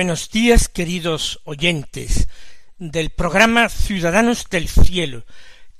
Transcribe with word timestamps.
Buenos 0.00 0.30
días, 0.30 0.70
queridos 0.70 1.42
oyentes 1.44 2.26
del 2.78 3.10
programa 3.10 3.68
Ciudadanos 3.68 4.48
del 4.48 4.66
Cielo, 4.66 5.26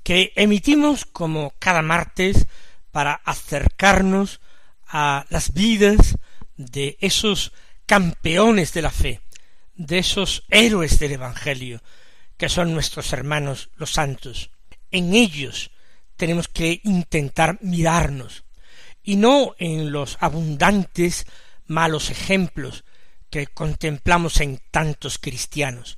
que 0.03 0.31
emitimos 0.35 1.05
como 1.05 1.55
cada 1.57 1.81
martes 1.81 2.45
para 2.91 3.13
acercarnos 3.25 4.39
a 4.85 5.25
las 5.31 5.53
vidas 5.53 6.19
de 6.55 6.99
esos 7.01 7.51
campeones 7.87 8.73
de 8.73 8.83
la 8.83 8.91
fe, 8.91 9.21
de 9.73 9.97
esos 9.97 10.43
héroes 10.51 10.99
del 10.99 11.13
Evangelio, 11.13 11.81
que 12.37 12.47
son 12.47 12.75
nuestros 12.75 13.13
hermanos 13.13 13.71
los 13.75 13.89
santos. 13.89 14.51
En 14.91 15.15
ellos 15.15 15.71
tenemos 16.15 16.47
que 16.47 16.79
intentar 16.83 17.57
mirarnos, 17.61 18.43
y 19.01 19.15
no 19.15 19.55
en 19.57 19.91
los 19.91 20.19
abundantes 20.19 21.25
malos 21.65 22.11
ejemplos 22.11 22.83
que 23.31 23.47
contemplamos 23.47 24.41
en 24.41 24.61
tantos 24.69 25.17
cristianos. 25.17 25.97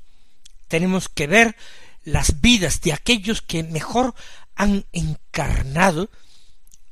Tenemos 0.70 1.10
que 1.10 1.28
ver 1.28 1.58
las 2.04 2.40
vidas 2.40 2.80
de 2.82 2.94
aquellos 2.94 3.42
que 3.42 3.64
mejor 3.64 4.16
han 4.56 4.86
encarnado 4.94 6.10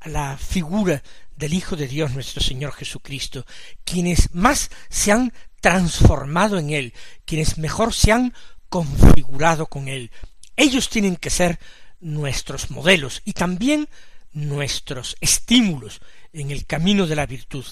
la 0.04 0.38
figura 0.38 1.04
del 1.36 1.54
Hijo 1.54 1.76
de 1.76 1.88
Dios 1.88 2.12
nuestro 2.12 2.42
Señor 2.42 2.74
Jesucristo, 2.74 3.46
quienes 3.84 4.34
más 4.34 4.70
se 4.90 5.12
han 5.12 5.34
transformado 5.60 6.58
en 6.58 6.72
Él, 6.72 6.94
quienes 7.26 7.58
mejor 7.58 7.94
se 7.94 8.12
han 8.12 8.34
configurado 8.70 9.68
con 9.68 9.88
Él. 9.88 10.12
Ellos 10.56 10.90
tienen 10.90 11.16
que 11.16 11.30
ser 11.30 11.60
nuestros 12.00 12.72
modelos 12.72 13.22
y 13.26 13.34
también 13.34 13.88
nuestros 14.34 15.16
estímulos 15.22 16.02
en 16.34 16.52
el 16.52 16.66
camino 16.66 17.06
de 17.06 17.16
la 17.16 17.26
virtud. 17.26 17.66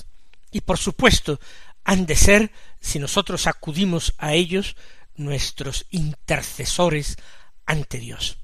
Y 0.51 0.61
por 0.61 0.77
supuesto, 0.77 1.39
han 1.89 2.05
de 2.05 2.15
ser, 2.15 2.51
si 2.79 2.99
nosotros 2.99 3.47
acudimos 3.47 4.13
a 4.19 4.35
ellos, 4.35 4.75
nuestros 5.15 5.87
intercesores 5.89 7.17
ante 7.65 7.97
Dios. 7.97 8.37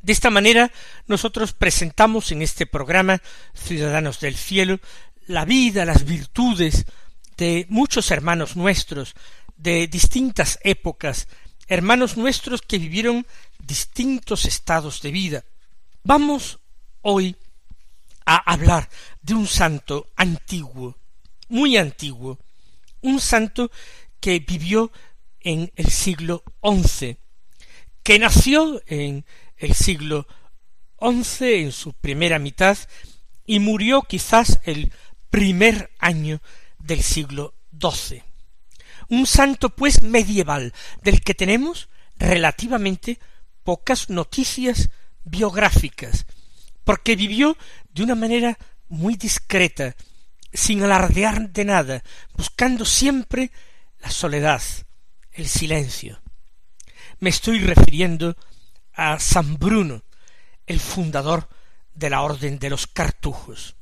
De 0.00 0.14
esta 0.14 0.30
manera, 0.30 0.72
nosotros 1.06 1.52
presentamos 1.52 2.32
en 2.32 2.40
este 2.40 2.64
programa 2.64 3.20
Ciudadanos 3.52 4.18
del 4.18 4.34
Cielo 4.34 4.80
la 5.26 5.44
vida, 5.44 5.84
las 5.84 6.06
virtudes 6.06 6.86
de 7.36 7.66
muchos 7.68 8.10
hermanos 8.10 8.56
nuestros, 8.56 9.14
de 9.58 9.86
distintas 9.86 10.58
épocas, 10.62 11.28
hermanos 11.66 12.16
nuestros 12.16 12.62
que 12.62 12.78
vivieron 12.78 13.26
distintos 13.58 14.46
estados 14.46 15.02
de 15.02 15.10
vida. 15.10 15.44
Vamos 16.02 16.60
hoy 17.02 17.36
a 18.24 18.36
hablar 18.50 18.88
de 19.20 19.34
un 19.34 19.46
santo 19.46 20.06
antiguo, 20.16 20.96
muy 21.48 21.76
antiguo, 21.76 22.38
un 23.04 23.20
santo 23.20 23.70
que 24.18 24.40
vivió 24.40 24.90
en 25.40 25.70
el 25.76 25.90
siglo 25.90 26.42
XI, 26.62 27.18
que 28.02 28.18
nació 28.18 28.82
en 28.86 29.26
el 29.56 29.74
siglo 29.74 30.26
XI, 30.98 31.64
en 31.64 31.72
su 31.72 31.92
primera 31.92 32.38
mitad, 32.38 32.78
y 33.46 33.58
murió 33.58 34.02
quizás 34.02 34.58
el 34.64 34.90
primer 35.28 35.90
año 35.98 36.40
del 36.78 37.02
siglo 37.02 37.54
XII. 37.78 38.22
Un 39.10 39.26
santo, 39.26 39.68
pues, 39.68 40.00
medieval, 40.00 40.72
del 41.02 41.20
que 41.20 41.34
tenemos 41.34 41.90
relativamente 42.16 43.18
pocas 43.64 44.08
noticias 44.08 44.88
biográficas, 45.24 46.24
porque 46.84 47.16
vivió 47.16 47.58
de 47.92 48.02
una 48.02 48.14
manera 48.14 48.58
muy 48.88 49.16
discreta, 49.16 49.94
sin 50.54 50.82
alardear 50.82 51.50
de 51.50 51.64
nada, 51.64 52.02
buscando 52.34 52.84
siempre 52.84 53.50
la 54.00 54.10
soledad, 54.10 54.62
el 55.32 55.48
silencio. 55.48 56.20
Me 57.18 57.30
estoy 57.30 57.58
refiriendo 57.58 58.36
a 58.94 59.18
San 59.18 59.58
Bruno, 59.58 60.02
el 60.66 60.80
fundador 60.80 61.48
de 61.92 62.10
la 62.10 62.22
Orden 62.22 62.58
de 62.58 62.70
los 62.70 62.86
Cartujos. 62.86 63.74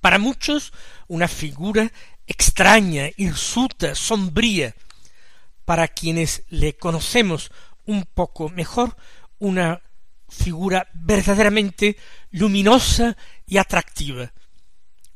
Para 0.00 0.18
muchos 0.18 0.72
una 1.06 1.28
figura 1.28 1.92
extraña, 2.26 3.10
hirsuta, 3.16 3.94
sombría, 3.94 4.74
para 5.64 5.88
quienes 5.88 6.42
le 6.48 6.76
conocemos 6.76 7.52
un 7.84 8.04
poco 8.04 8.48
mejor, 8.48 8.96
una 9.38 9.82
figura 10.28 10.88
verdaderamente 10.94 11.96
luminosa 12.30 13.16
y 13.46 13.58
atractiva, 13.58 14.32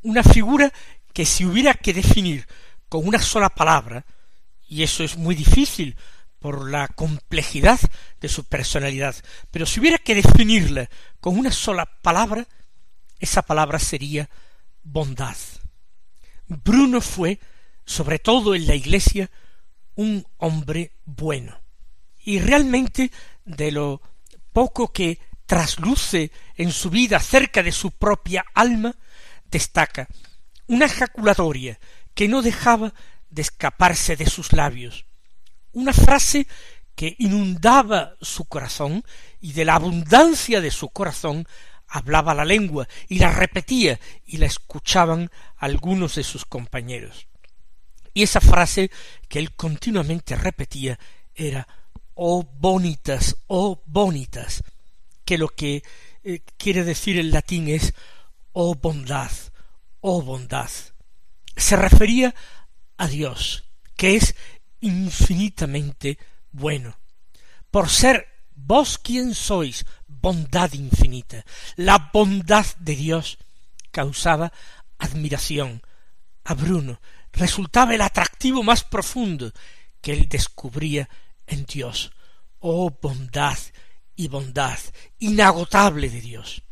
una 0.07 0.23
figura 0.23 0.73
que 1.13 1.27
si 1.27 1.45
hubiera 1.45 1.75
que 1.75 1.93
definir 1.93 2.47
con 2.89 3.07
una 3.07 3.19
sola 3.21 3.51
palabra, 3.51 4.07
y 4.69 4.83
eso 4.83 5.03
es 5.03 5.17
muy 5.17 5.35
difícil 5.35 5.97
por 6.39 6.71
la 6.71 6.89
complejidad 6.89 7.81
de 8.21 8.29
su 8.29 8.45
personalidad, 8.45 9.17
pero 9.51 9.67
si 9.67 9.81
hubiera 9.81 9.99
que 9.99 10.15
definirla 10.15 10.89
con 11.21 11.37
una 11.39 11.51
sola 11.51 11.87
palabra, 12.03 12.47
esa 13.19 13.43
palabra 13.43 13.79
sería 13.79 14.31
bondad. 14.83 15.37
Bruno 16.47 17.01
fue, 17.01 17.41
sobre 17.85 18.21
todo 18.21 18.55
en 18.55 18.67
la 18.69 18.77
iglesia, 18.77 19.31
un 19.97 20.25
hombre 20.37 20.93
bueno. 21.05 21.61
Y 22.25 22.39
realmente 22.39 23.11
de 23.45 23.73
lo 23.73 24.01
poco 24.53 24.93
que 24.93 25.19
trasluce 25.47 26.31
en 26.55 26.71
su 26.71 26.91
vida 26.91 27.19
cerca 27.19 27.63
de 27.63 27.73
su 27.73 27.91
propia 27.91 28.45
alma, 28.55 28.95
destaca 29.51 30.09
una 30.67 30.87
ejaculatoria 30.87 31.79
que 32.15 32.29
no 32.29 32.43
dejaba 32.43 32.93
de 33.31 33.43
escaparse 33.43 34.17
de 34.17 34.27
sus 34.27 34.53
labios, 34.53 35.07
una 35.73 35.93
frase 35.93 36.47
que 36.95 37.15
inundaba 37.19 38.17
su 38.21 38.47
corazón 38.47 39.05
y 39.41 39.53
de 39.53 39.65
la 39.65 39.75
abundancia 39.75 40.61
de 40.61 40.71
su 40.71 40.89
corazón 40.89 41.47
hablaba 41.89 42.35
la 42.35 42.45
lengua 42.45 42.89
y 43.09 43.19
la 43.19 43.31
repetía 43.31 44.01
y 44.25 44.39
la 44.39 44.47
escuchaban 44.47 45.31
algunos 45.57 46.17
de 46.17 46.25
sus 46.25 46.45
compañeros. 46.45 47.29
Y 48.15 48.23
esa 48.23 48.41
frase 48.41 48.91
que 49.29 49.39
él 49.39 49.55
continuamente 49.55 50.37
repetía 50.37 50.99
era 51.35 51.69
oh 52.15 52.43
bonitas, 52.43 53.37
oh 53.47 53.83
bonitas, 53.85 54.65
que 55.27 55.37
lo 55.37 55.49
que 55.49 55.83
eh, 56.25 56.41
quiere 56.57 56.83
decir 56.83 57.19
en 57.19 57.31
latín 57.31 57.69
es 57.69 57.93
oh 58.59 58.75
bondad, 58.75 59.31
oh 60.01 60.23
bondad. 60.23 60.71
Se 61.55 61.77
refería 61.77 62.35
a 62.97 63.07
Dios, 63.07 63.65
que 63.97 64.17
es 64.17 64.35
infinitamente 64.81 66.19
bueno. 66.53 66.99
Por 67.71 67.91
ser 67.91 68.27
vos 68.55 68.97
quien 68.97 69.35
sois 69.35 69.85
bondad 70.07 70.73
infinita, 70.73 71.45
la 71.77 72.11
bondad 72.15 72.65
de 72.79 72.97
Dios 72.97 73.37
causaba 73.91 74.51
admiración 74.97 75.83
a 76.45 76.55
Bruno, 76.55 77.03
resultaba 77.33 77.95
el 77.95 78.01
atractivo 78.01 78.63
más 78.63 78.85
profundo 78.85 79.53
que 80.01 80.15
él 80.15 80.31
descubría 80.31 81.11
en 81.47 81.67
Dios. 81.67 82.11
Oh 82.61 82.89
bondad 82.89 83.59
y 84.15 84.29
bondad 84.29 84.79
inagotable 85.19 86.09
de 86.09 86.23
Dios. 86.23 86.66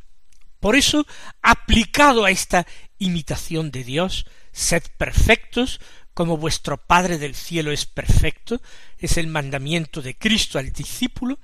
Por 0.64 0.76
eso, 0.76 1.06
aplicado 1.43 2.25
a 2.25 2.31
esta 2.31 2.66
imitación 2.96 3.70
de 3.70 3.84
Dios, 3.84 4.25
sed 4.50 4.82
perfectos 4.96 5.78
como 6.14 6.38
vuestro 6.38 6.78
Padre 6.78 7.19
del 7.19 7.34
cielo 7.34 7.70
es 7.70 7.84
perfecto, 7.84 8.62
es 8.96 9.19
el 9.19 9.26
mandamiento 9.26 10.00
de 10.00 10.16
Cristo 10.16 10.58
al 10.58 10.72
discípulo, 10.72 11.38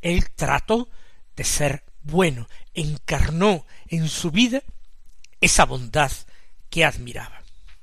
él 0.00 0.30
trató 0.34 0.88
de 1.36 1.44
ser 1.44 1.84
bueno, 2.00 2.48
encarnó 2.72 3.66
en 3.86 4.08
su 4.08 4.30
vida 4.30 4.62
esa 5.42 5.66
bondad 5.66 6.10
que 6.70 6.86
admiraba. 6.86 7.42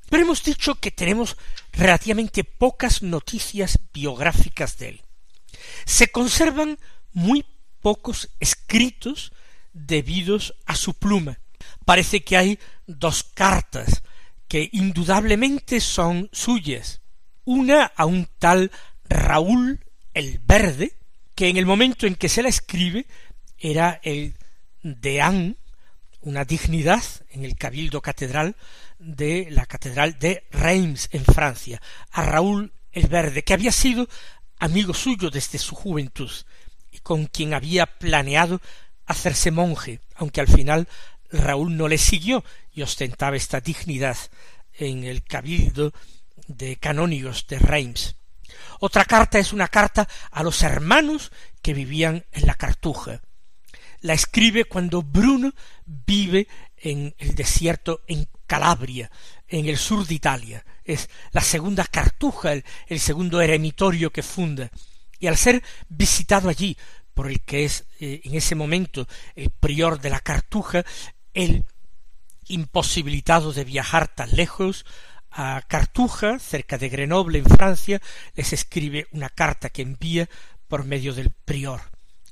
Pero 0.10 0.24
hemos 0.24 0.44
dicho 0.44 0.74
que 0.74 0.90
tenemos 0.90 1.38
relativamente 1.74 2.44
pocas 2.44 3.04
noticias 3.04 3.78
biográficas 3.94 4.80
de 4.80 4.90
él. 4.90 5.02
Se 5.86 6.08
conservan 6.08 6.80
muy 7.14 7.46
pocos 7.82 8.32
escritos 8.40 9.32
debidos 9.76 10.56
a 10.66 10.76
su 10.76 10.94
pluma. 10.94 11.38
Parece 11.84 12.24
que 12.24 12.38
hay 12.38 12.60
dos 12.88 13.24
cartas 13.24 14.02
que 14.48 14.70
indudablemente 14.72 15.80
son 15.80 16.30
suyas. 16.32 17.02
Una 17.44 17.86
a 17.96 18.06
un 18.06 18.28
tal 18.40 18.72
Raúl 19.04 19.86
el 20.14 20.40
Verde, 20.40 20.94
que 21.36 21.50
en 21.50 21.58
el 21.58 21.66
momento 21.66 22.08
en 22.08 22.16
que 22.16 22.30
se 22.30 22.42
la 22.42 22.50
escribe 22.50 23.06
era 23.60 24.00
el 24.02 24.36
deán, 24.82 25.58
una 26.22 26.46
dignidad 26.46 27.04
en 27.30 27.44
el 27.44 27.56
cabildo 27.56 28.02
catedral 28.02 28.56
de 28.98 29.48
la 29.52 29.66
catedral 29.66 30.18
de 30.18 30.46
Reims 30.52 31.10
en 31.12 31.26
Francia, 31.26 31.82
a 32.12 32.24
Raúl 32.24 32.72
el 32.92 33.08
Verde, 33.08 33.44
que 33.44 33.54
había 33.54 33.72
sido 33.72 34.08
amigo 34.58 34.94
suyo 34.94 35.30
desde 35.30 35.60
su 35.60 35.76
juventud 35.76 36.32
y 36.92 37.00
con 37.00 37.26
quien 37.26 37.54
había 37.54 37.86
planeado 37.86 38.62
hacerse 39.06 39.52
monje, 39.52 40.00
aunque 40.16 40.42
al 40.42 40.48
final 40.48 40.88
Raúl 41.32 41.76
no 41.76 41.88
le 41.88 41.98
siguió 41.98 42.44
y 42.72 42.82
ostentaba 42.82 43.36
esta 43.36 43.62
dignidad 43.62 44.18
en 44.74 45.04
el 45.04 45.24
cabildo 45.24 45.94
de 46.48 46.78
canónigos 46.78 47.48
de 47.48 47.60
Reims. 47.60 48.16
Otra 48.80 49.06
carta 49.06 49.40
es 49.40 49.54
una 49.54 49.68
carta 49.68 50.08
a 50.32 50.44
los 50.44 50.62
hermanos 50.64 51.32
que 51.62 51.74
vivían 51.74 52.26
en 52.32 52.46
la 52.46 52.56
Cartuja. 52.56 53.22
La 54.02 54.14
escribe 54.14 54.66
cuando 54.66 55.02
Bruno 55.02 55.54
vive 55.86 56.48
en 56.78 57.16
el 57.18 57.34
desierto 57.36 58.02
en 58.08 58.28
Calabria, 58.46 59.10
en 59.48 59.66
el 59.66 59.78
sur 59.78 60.06
de 60.06 60.14
Italia. 60.14 60.66
Es 60.84 61.10
la 61.32 61.42
segunda 61.42 61.86
Cartuja, 61.86 62.54
el, 62.54 63.00
segundo 63.00 63.42
eremitorio 63.42 64.12
que 64.12 64.22
funda. 64.22 64.70
Y 65.20 65.28
al 65.28 65.38
ser 65.38 65.64
visitado 65.90 66.50
allí 66.50 66.78
por 67.16 67.32
el 67.32 67.42
que 67.42 67.66
es 67.66 67.86
eh, 68.00 68.22
en 68.24 68.36
ese 68.36 68.54
momento 68.54 69.08
el 69.36 69.50
prior 69.50 70.00
de 70.00 70.12
la 70.12 70.20
Cartuja, 70.20 70.86
él, 71.34 71.66
imposibilitado 72.48 73.54
de 73.54 73.64
viajar 73.64 74.14
tan 74.14 74.30
lejos, 74.36 74.86
a 75.32 75.64
Cartuja, 75.68 76.40
cerca 76.40 76.78
de 76.78 76.90
Grenoble, 76.90 77.40
en 77.40 77.46
Francia, 77.46 78.02
les 78.36 78.54
escribe 78.54 79.08
una 79.12 79.30
carta 79.30 79.70
que 79.70 79.82
envía 79.82 80.30
por 80.68 80.86
medio 80.86 81.14
del 81.14 81.32
prior, 81.32 81.82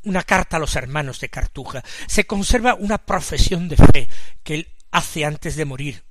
una 0.03 0.23
carta 0.23 0.57
a 0.57 0.59
los 0.59 0.75
hermanos 0.75 1.19
de 1.19 1.29
Cartuja. 1.29 1.83
Se 2.07 2.25
conserva 2.25 2.75
una 2.75 2.99
profesión 2.99 3.67
de 3.67 3.77
fe 3.77 4.09
que 4.43 4.55
él 4.55 4.67
hace 4.91 5.25
antes 5.25 5.55
de 5.55 5.65
morir. 5.65 6.03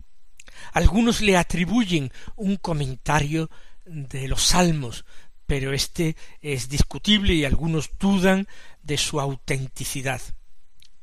Algunos 0.72 1.20
le 1.20 1.36
atribuyen 1.36 2.12
un 2.36 2.56
comentario 2.56 3.50
de 3.84 4.28
los 4.28 4.42
salmos, 4.42 5.04
pero 5.52 5.74
este 5.74 6.16
es 6.40 6.70
discutible 6.70 7.34
y 7.34 7.44
algunos 7.44 7.90
dudan 8.00 8.48
de 8.82 8.96
su 8.96 9.20
autenticidad. 9.20 10.22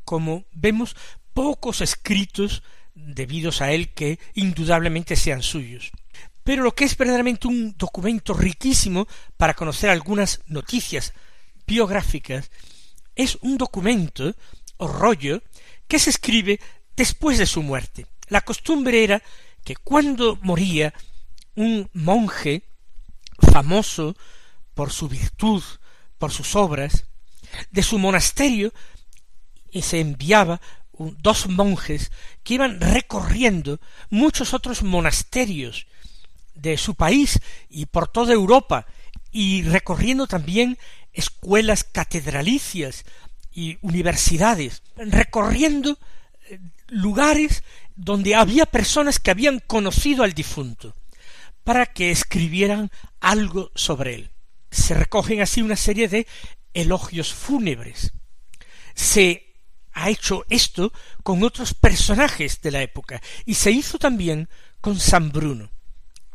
Como 0.03 0.45
vemos, 0.53 0.95
pocos 1.35 1.81
escritos 1.81 2.63
debidos 2.95 3.61
a 3.61 3.71
él 3.73 3.89
que 3.89 4.17
indudablemente 4.33 5.15
sean 5.15 5.43
suyos. 5.43 5.91
Pero 6.43 6.63
lo 6.63 6.73
que 6.73 6.85
es 6.85 6.97
verdaderamente 6.97 7.47
un 7.47 7.75
documento 7.77 8.33
riquísimo 8.33 9.07
para 9.37 9.53
conocer 9.53 9.91
algunas 9.91 10.41
noticias 10.47 11.13
biográficas 11.67 12.49
es 13.15 13.37
un 13.41 13.55
documento 13.55 14.33
o 14.77 14.87
rollo 14.87 15.43
que 15.87 15.99
se 15.99 16.09
escribe 16.09 16.59
después 16.97 17.37
de 17.37 17.45
su 17.45 17.61
muerte. 17.61 18.07
La 18.29 18.41
costumbre 18.41 19.03
era 19.03 19.21
que 19.63 19.75
cuando 19.75 20.39
moría 20.41 20.91
un 21.53 21.87
monje 21.93 22.63
famoso 23.51 24.15
por 24.79 24.93
su 24.93 25.09
virtud, 25.09 25.61
por 26.17 26.31
sus 26.31 26.55
obras, 26.55 27.03
de 27.69 27.83
su 27.83 27.99
monasterio 27.99 28.71
y 29.69 29.81
se 29.81 29.99
enviaba 29.99 30.61
dos 30.97 31.49
monjes 31.49 32.13
que 32.45 32.53
iban 32.53 32.79
recorriendo 32.79 33.81
muchos 34.09 34.53
otros 34.53 34.81
monasterios 34.81 35.85
de 36.55 36.77
su 36.77 36.95
país 36.95 37.41
y 37.67 37.87
por 37.87 38.07
toda 38.07 38.31
Europa 38.31 38.85
y 39.33 39.63
recorriendo 39.63 40.27
también 40.27 40.77
escuelas 41.11 41.83
catedralicias 41.83 43.03
y 43.51 43.79
universidades, 43.81 44.81
recorriendo 44.95 45.97
eh, 46.47 46.57
lugares 46.87 47.65
donde 47.97 48.33
había 48.33 48.65
personas 48.65 49.19
que 49.19 49.31
habían 49.31 49.59
conocido 49.59 50.23
al 50.23 50.31
difunto, 50.31 50.95
para 51.65 51.85
que 51.85 52.11
escribieran 52.11 52.91
algo 53.19 53.73
sobre 53.75 54.15
él. 54.15 54.31
Se 54.71 54.93
recogen 54.93 55.41
así 55.41 55.61
una 55.61 55.75
serie 55.75 56.07
de 56.07 56.27
elogios 56.73 57.33
fúnebres. 57.33 58.13
Se 58.93 59.55
ha 59.93 60.09
hecho 60.09 60.45
esto 60.49 60.93
con 61.23 61.43
otros 61.43 61.73
personajes 61.73 62.61
de 62.61 62.71
la 62.71 62.81
época 62.81 63.21
y 63.45 63.55
se 63.55 63.71
hizo 63.71 63.97
también 63.97 64.49
con 64.81 64.99
San 64.99 65.31
Bruno. 65.31 65.71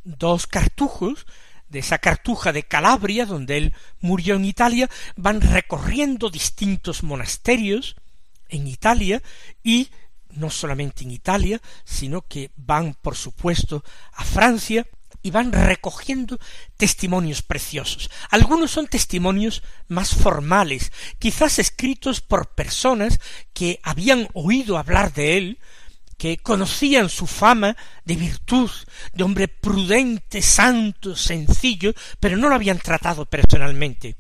Dos 0.03 0.47
cartujos 0.47 1.27
de 1.69 1.79
esa 1.79 1.99
cartuja 1.99 2.53
de 2.53 2.63
Calabria, 2.63 3.27
donde 3.27 3.57
él 3.57 3.75
murió 4.01 4.37
en 4.37 4.45
Italia, 4.45 4.89
van 5.17 5.41
recorriendo 5.41 6.31
distintos 6.31 7.03
monasterios 7.03 7.97
en 8.49 8.67
Italia 8.69 9.23
y 9.63 9.89
no 10.31 10.51
solamente 10.51 11.05
en 11.05 11.11
Italia, 11.11 11.61
sino 11.85 12.23
que 12.23 12.51
van, 12.57 12.95
por 12.95 13.17
supuesto, 13.17 13.85
a 14.13 14.25
Francia, 14.25 14.87
y 15.25 15.31
van 15.31 15.53
recogiendo 15.53 16.39
testimonios 16.77 17.43
preciosos. 17.43 18.11
Algunos 18.31 18.71
son 18.71 18.87
testimonios 18.87 19.63
más 19.89 20.15
formales, 20.15 20.93
quizás 21.19 21.59
escritos 21.59 22.21
por 22.21 22.55
personas 22.55 23.19
que 23.55 23.81
habían 23.83 24.29
oído 24.35 24.77
hablar 24.77 25.15
de 25.15 25.39
él, 25.39 25.59
que 26.19 26.37
conocían 26.37 27.09
su 27.09 27.27
fama 27.27 27.75
de 28.05 28.17
virtud, 28.17 28.71
de 29.15 29.25
hombre 29.25 29.49
prudente, 29.49 30.43
santo, 30.43 31.17
sencillo, 31.17 31.95
pero 32.21 32.37
no 32.37 32.51
lo 32.51 32.55
habían 32.55 32.79
tratado 32.79 33.25
personalmente. 33.25 34.17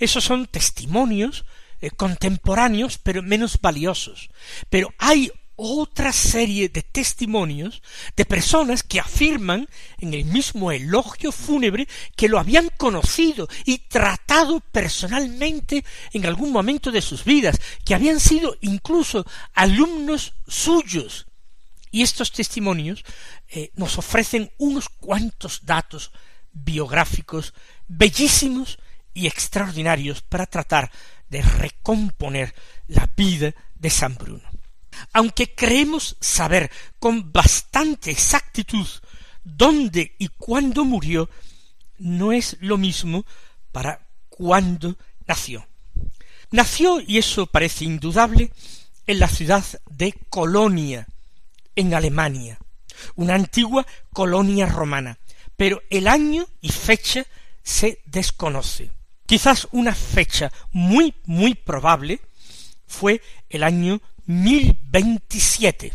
Esos 0.00 0.24
son 0.24 0.46
testimonios 0.46 1.44
eh, 1.80 1.90
contemporáneos, 1.92 2.98
pero 2.98 3.22
menos 3.22 3.60
valiosos. 3.60 4.30
Pero 4.68 4.92
hay 4.98 5.30
otra 5.56 6.12
serie 6.12 6.68
de 6.68 6.82
testimonios 6.82 7.82
de 8.16 8.24
personas 8.24 8.82
que 8.82 9.00
afirman 9.00 9.68
en 9.98 10.14
el 10.14 10.24
mismo 10.24 10.72
elogio 10.72 11.30
fúnebre 11.32 11.86
que 12.16 12.28
lo 12.28 12.38
habían 12.38 12.70
conocido 12.76 13.48
y 13.64 13.78
tratado 13.78 14.60
personalmente 14.60 15.84
en 16.12 16.26
algún 16.26 16.52
momento 16.52 16.90
de 16.90 17.02
sus 17.02 17.24
vidas, 17.24 17.60
que 17.84 17.94
habían 17.94 18.20
sido 18.20 18.56
incluso 18.60 19.24
alumnos 19.54 20.34
suyos. 20.46 21.26
Y 21.90 22.02
estos 22.02 22.32
testimonios 22.32 23.04
eh, 23.48 23.70
nos 23.76 23.98
ofrecen 23.98 24.50
unos 24.58 24.88
cuantos 24.88 25.60
datos 25.64 26.10
biográficos 26.52 27.54
bellísimos 27.86 28.78
y 29.12 29.28
extraordinarios 29.28 30.22
para 30.22 30.46
tratar 30.46 30.90
de 31.28 31.42
recomponer 31.42 32.52
la 32.88 33.08
vida 33.16 33.54
de 33.76 33.90
San 33.90 34.16
Bruno 34.16 34.53
aunque 35.12 35.54
creemos 35.54 36.16
saber 36.20 36.70
con 36.98 37.32
bastante 37.32 38.10
exactitud 38.10 38.86
dónde 39.42 40.14
y 40.18 40.28
cuándo 40.28 40.84
murió, 40.84 41.28
no 41.98 42.32
es 42.32 42.56
lo 42.60 42.78
mismo 42.78 43.24
para 43.72 44.06
cuándo 44.28 44.96
nació. 45.26 45.66
Nació, 46.50 47.00
y 47.00 47.18
eso 47.18 47.46
parece 47.46 47.84
indudable, 47.84 48.50
en 49.06 49.18
la 49.18 49.28
ciudad 49.28 49.64
de 49.90 50.14
Colonia, 50.30 51.06
en 51.76 51.94
Alemania, 51.94 52.58
una 53.16 53.34
antigua 53.34 53.86
colonia 54.12 54.66
romana, 54.66 55.18
pero 55.56 55.82
el 55.90 56.08
año 56.08 56.46
y 56.60 56.70
fecha 56.70 57.24
se 57.62 58.00
desconoce. 58.06 58.90
Quizás 59.26 59.68
una 59.72 59.94
fecha 59.94 60.52
muy, 60.72 61.14
muy 61.24 61.54
probable 61.54 62.20
fue 62.86 63.20
el 63.48 63.62
año 63.62 64.00
mil 64.26 64.78
veintisiete. 64.84 65.94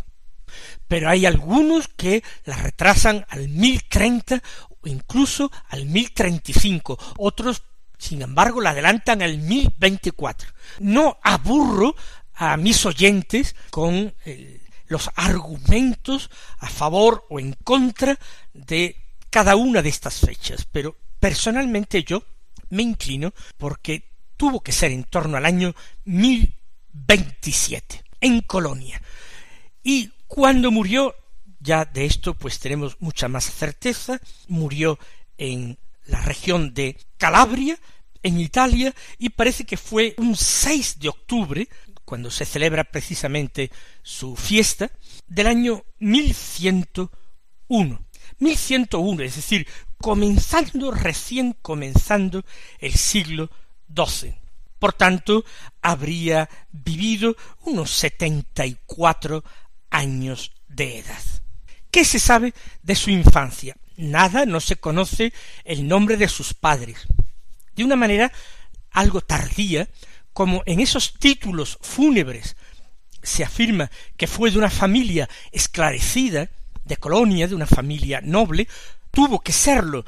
Pero 0.88 1.08
hay 1.08 1.26
algunos 1.26 1.88
que 1.88 2.22
la 2.44 2.56
retrasan 2.56 3.24
al 3.28 3.48
mil 3.48 3.82
treinta 3.88 4.42
o 4.68 4.88
incluso 4.88 5.50
al 5.68 5.86
mil 5.86 6.12
treinta 6.12 6.50
y 6.50 6.54
cinco. 6.54 6.98
Otros, 7.18 7.62
sin 7.98 8.22
embargo, 8.22 8.60
la 8.60 8.70
adelantan 8.70 9.22
al 9.22 9.38
mil 9.38 9.72
veinticuatro. 9.78 10.50
No 10.80 11.18
aburro 11.22 11.94
a 12.34 12.56
mis 12.56 12.84
oyentes 12.86 13.54
con 13.70 14.14
eh, 14.24 14.60
los 14.88 15.10
argumentos 15.14 16.30
a 16.58 16.68
favor 16.68 17.26
o 17.30 17.38
en 17.38 17.52
contra 17.52 18.18
de 18.52 18.96
cada 19.28 19.54
una 19.54 19.82
de 19.82 19.90
estas 19.90 20.18
fechas, 20.18 20.66
pero 20.72 20.96
personalmente 21.20 22.02
yo 22.02 22.24
me 22.70 22.82
inclino 22.82 23.32
porque 23.56 24.02
tuvo 24.36 24.60
que 24.60 24.72
ser 24.72 24.90
en 24.90 25.04
torno 25.04 25.36
al 25.36 25.46
año 25.46 25.74
mil 26.04 26.52
veintisiete 26.92 28.02
en 28.20 28.40
Colonia. 28.40 29.00
Y 29.82 30.10
cuando 30.26 30.70
murió, 30.70 31.14
ya 31.58 31.84
de 31.84 32.06
esto 32.06 32.34
pues 32.34 32.58
tenemos 32.58 32.96
mucha 33.00 33.28
más 33.28 33.44
certeza, 33.44 34.20
murió 34.48 34.98
en 35.38 35.78
la 36.06 36.20
región 36.20 36.74
de 36.74 36.98
Calabria, 37.16 37.78
en 38.22 38.40
Italia, 38.40 38.94
y 39.18 39.30
parece 39.30 39.64
que 39.64 39.76
fue 39.76 40.14
un 40.18 40.36
6 40.36 40.98
de 40.98 41.08
octubre, 41.08 41.68
cuando 42.04 42.30
se 42.30 42.44
celebra 42.44 42.84
precisamente 42.84 43.70
su 44.02 44.36
fiesta, 44.36 44.90
del 45.26 45.46
año 45.46 45.84
1101. 46.00 48.04
1101, 48.38 49.22
es 49.22 49.36
decir, 49.36 49.66
comenzando, 49.98 50.90
recién 50.90 51.56
comenzando 51.62 52.44
el 52.80 52.94
siglo 52.94 53.50
XII. 53.94 54.39
Por 54.80 54.94
tanto, 54.94 55.44
habría 55.82 56.48
vivido 56.72 57.36
unos 57.64 57.92
setenta 57.92 58.66
y 58.66 58.76
cuatro 58.86 59.44
años 59.90 60.52
de 60.66 60.98
edad. 60.98 61.22
¿Qué 61.90 62.04
se 62.04 62.18
sabe 62.18 62.54
de 62.82 62.96
su 62.96 63.10
infancia? 63.10 63.76
Nada, 63.96 64.46
no 64.46 64.58
se 64.58 64.76
conoce 64.76 65.32
el 65.64 65.86
nombre 65.86 66.16
de 66.16 66.28
sus 66.28 66.54
padres. 66.54 67.06
De 67.76 67.84
una 67.84 67.94
manera 67.94 68.32
algo 68.90 69.20
tardía, 69.20 69.88
como 70.32 70.62
en 70.64 70.80
esos 70.80 71.14
títulos 71.18 71.78
fúnebres 71.82 72.56
se 73.22 73.44
afirma 73.44 73.90
que 74.16 74.26
fue 74.26 74.50
de 74.50 74.58
una 74.58 74.70
familia 74.70 75.28
esclarecida, 75.52 76.48
de 76.84 76.96
Colonia, 76.96 77.46
de 77.46 77.54
una 77.54 77.66
familia 77.66 78.22
noble, 78.22 78.66
tuvo 79.10 79.40
que 79.40 79.52
serlo 79.52 80.06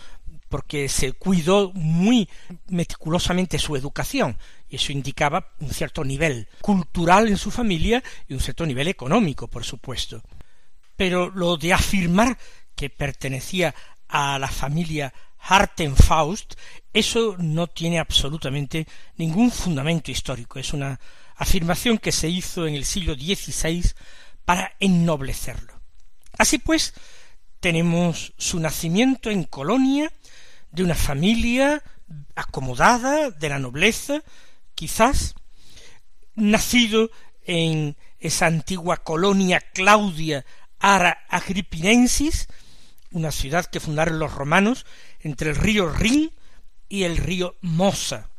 porque 0.52 0.90
se 0.90 1.14
cuidó 1.14 1.72
muy 1.72 2.28
meticulosamente 2.68 3.58
su 3.58 3.74
educación, 3.74 4.36
y 4.68 4.76
eso 4.76 4.92
indicaba 4.92 5.54
un 5.60 5.70
cierto 5.70 6.04
nivel 6.04 6.46
cultural 6.60 7.28
en 7.28 7.38
su 7.38 7.50
familia 7.50 8.04
y 8.28 8.34
un 8.34 8.40
cierto 8.40 8.66
nivel 8.66 8.86
económico, 8.88 9.48
por 9.48 9.64
supuesto. 9.64 10.22
Pero 10.94 11.30
lo 11.30 11.56
de 11.56 11.72
afirmar 11.72 12.36
que 12.76 12.90
pertenecía 12.90 13.74
a 14.08 14.38
la 14.38 14.48
familia 14.48 15.14
Hartenfaust, 15.38 16.52
eso 16.92 17.34
no 17.38 17.66
tiene 17.68 17.98
absolutamente 17.98 18.86
ningún 19.16 19.50
fundamento 19.50 20.10
histórico, 20.10 20.58
es 20.58 20.74
una 20.74 21.00
afirmación 21.34 21.96
que 21.96 22.12
se 22.12 22.28
hizo 22.28 22.66
en 22.66 22.74
el 22.74 22.84
siglo 22.84 23.14
XVI 23.14 23.90
para 24.44 24.74
ennoblecerlo. 24.80 25.80
Así 26.36 26.58
pues, 26.58 26.92
tenemos 27.58 28.34
su 28.36 28.60
nacimiento 28.60 29.30
en 29.30 29.44
Colonia, 29.44 30.12
de 30.72 30.82
una 30.82 30.94
familia 30.94 31.82
acomodada, 32.34 33.30
de 33.30 33.48
la 33.48 33.58
nobleza, 33.58 34.22
quizás, 34.74 35.34
nacido 36.34 37.10
en 37.44 37.96
esa 38.18 38.46
antigua 38.46 38.98
colonia 38.98 39.60
Claudia 39.60 40.44
Ara 40.78 41.24
Agripinensis, 41.28 42.48
una 43.10 43.30
ciudad 43.30 43.66
que 43.66 43.80
fundaron 43.80 44.18
los 44.18 44.32
romanos 44.32 44.86
entre 45.20 45.50
el 45.50 45.56
río 45.56 45.90
Rin 45.90 46.32
y 46.88 47.04
el 47.04 47.16
río 47.16 47.56
Mosa. 47.60 48.30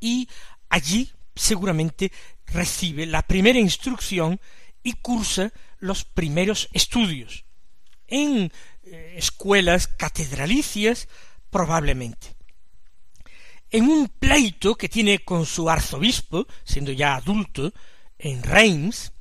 Y 0.00 0.28
allí 0.68 1.12
seguramente 1.34 2.12
recibe 2.46 3.06
la 3.06 3.22
primera 3.22 3.58
instrucción 3.58 4.40
y 4.82 4.94
cursa 4.94 5.52
los 5.78 6.04
primeros 6.04 6.68
estudios 6.72 7.44
en 8.08 8.52
eh, 8.84 9.14
escuelas 9.16 9.88
catedralicias 9.88 11.08
probablemente. 11.56 12.36
En 13.70 13.88
un 13.88 14.08
pleito 14.08 14.74
que 14.74 14.90
tiene 14.90 15.24
con 15.24 15.46
su 15.46 15.70
arzobispo, 15.70 16.46
siendo 16.64 16.92
ya 16.92 17.14
adulto, 17.16 17.72
en 18.18 18.42
Reims, 18.42 19.12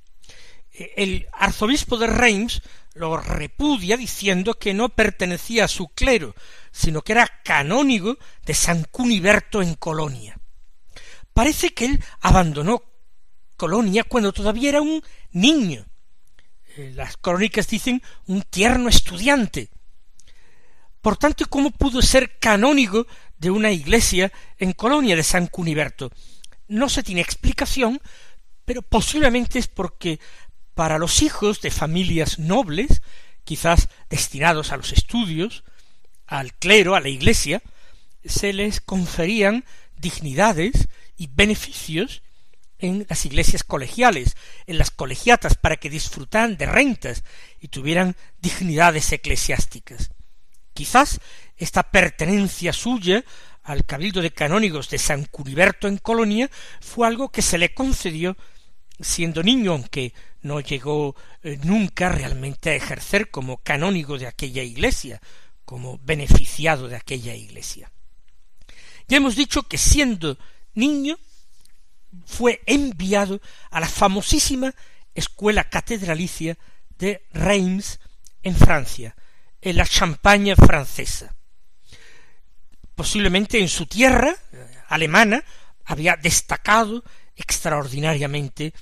eh, 0.74 0.92
el 0.98 1.28
arzobispo 1.32 1.98
de 1.98 2.08
Reims 2.08 2.62
lo 2.94 3.16
repudia 3.16 3.96
diciendo 3.96 4.56
que 4.56 4.74
no 4.74 4.90
pertenecía 4.90 5.64
a 5.64 5.70
su 5.70 5.88
clero, 5.88 6.36
sino 6.74 7.02
que 7.02 7.14
era 7.14 7.42
canónigo 7.42 8.18
de 8.46 8.54
San 8.54 8.84
Cuniberto 8.92 9.62
en 9.62 9.76
Colonia. 9.76 10.38
Parece 11.34 11.74
que 11.74 11.86
él 11.86 12.04
abandonó 12.20 12.84
Colonia 13.56 14.04
cuando 14.04 14.34
todavía 14.34 14.70
era 14.70 14.82
un 14.82 15.02
niño, 15.32 15.86
eh, 16.76 16.92
las 16.94 17.16
crónicas 17.16 17.70
dicen 17.70 18.02
un 18.28 18.42
tierno 18.42 18.90
estudiante. 18.90 19.70
Por 21.06 21.18
tanto, 21.18 21.46
¿cómo 21.46 21.70
pudo 21.70 22.02
ser 22.02 22.40
canónigo 22.40 23.06
de 23.38 23.52
una 23.52 23.70
iglesia 23.70 24.32
en 24.58 24.74
Colonia 24.74 25.16
de 25.16 25.22
San 25.22 25.46
Cuniberto? 25.46 26.12
No 26.68 26.90
se 26.90 27.04
tiene 27.04 27.22
explicación, 27.22 28.02
pero 28.66 28.82
posiblemente 28.82 29.60
es 29.60 29.68
porque 29.68 30.20
para 30.74 30.98
los 30.98 31.22
hijos 31.22 31.62
de 31.62 31.70
familias 31.70 32.40
nobles, 32.40 33.04
quizás 33.44 33.88
destinados 34.10 34.72
a 34.72 34.78
los 34.78 34.94
estudios, 34.94 35.64
al 36.26 36.56
clero, 36.56 36.96
a 36.96 37.02
la 37.02 37.10
iglesia, 37.10 37.62
se 38.24 38.52
les 38.52 38.82
conferían 38.82 39.64
dignidades 39.96 40.88
y 41.18 41.28
beneficios 41.28 42.24
en 42.80 43.06
las 43.08 43.28
iglesias 43.28 43.64
colegiales, 43.64 44.36
en 44.66 44.80
las 44.80 44.90
colegiatas, 44.90 45.54
para 45.54 45.78
que 45.78 45.92
disfrutaran 45.92 46.58
de 46.58 46.66
rentas 46.66 47.24
y 47.60 47.68
tuvieran 47.68 48.16
dignidades 48.42 49.12
eclesiásticas. 49.12 50.10
Quizás 50.76 51.22
esta 51.56 51.84
pertenencia 51.84 52.74
suya 52.74 53.24
al 53.64 53.86
cabildo 53.86 54.22
de 54.22 54.32
canónigos 54.32 54.90
de 54.90 54.98
San 54.98 55.24
Curiberto 55.24 55.88
en 55.88 55.98
Colonia 55.98 56.52
fue 56.82 57.08
algo 57.08 57.30
que 57.32 57.42
se 57.42 57.58
le 57.58 57.74
concedió 57.74 58.36
siendo 59.00 59.42
niño, 59.42 59.72
aunque 59.72 60.14
no 60.42 60.60
llegó 60.60 61.16
eh, 61.44 61.58
nunca 61.64 62.10
realmente 62.10 62.72
a 62.72 62.76
ejercer 62.76 63.32
como 63.32 63.64
canónigo 63.64 64.18
de 64.18 64.28
aquella 64.28 64.64
iglesia, 64.64 65.22
como 65.64 65.98
beneficiado 66.00 66.90
de 66.90 66.98
aquella 66.98 67.34
iglesia. 67.34 67.90
Ya 69.08 69.16
hemos 69.16 69.38
dicho 69.38 69.64
que 69.64 69.78
siendo 69.78 70.38
niño 70.74 71.18
fue 72.26 72.62
enviado 72.66 73.40
a 73.72 73.80
la 73.80 73.88
famosísima 73.88 74.76
escuela 75.14 75.70
catedralicia 75.70 76.58
de 77.00 77.26
Reims 77.32 78.02
en 78.44 78.58
Francia, 78.58 79.16
en 79.66 79.78
la 79.78 79.86
Champaña 79.86 80.56
francesa. 80.56 81.36
Posiblemente 82.94 83.60
en 83.60 83.68
su 83.68 83.88
tierra 83.88 84.38
alemana 84.88 85.44
había 85.84 86.16
destacado 86.16 87.04
extraordinariamente 87.36 88.74